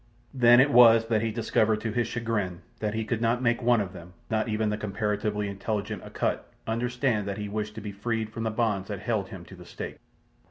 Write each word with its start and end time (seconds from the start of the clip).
Then 0.33 0.59
it 0.59 0.71
was 0.71 1.05
that 1.09 1.21
he 1.21 1.29
discovered 1.29 1.79
to 1.81 1.91
his 1.93 2.07
chagrin 2.07 2.63
that 2.79 2.95
he 2.95 3.05
could 3.05 3.21
not 3.21 3.43
make 3.43 3.61
one 3.61 3.79
of 3.79 3.93
them, 3.93 4.13
not 4.31 4.49
even 4.49 4.71
the 4.71 4.75
comparatively 4.75 5.47
intelligent 5.47 6.01
Akut, 6.03 6.43
understand 6.65 7.27
that 7.27 7.37
he 7.37 7.47
wished 7.47 7.75
to 7.75 7.81
be 7.81 7.91
freed 7.91 8.31
from 8.31 8.41
the 8.41 8.49
bonds 8.49 8.87
that 8.87 9.01
held 9.01 9.29
him 9.29 9.45
to 9.45 9.55
the 9.55 9.63
stake. 9.63 9.97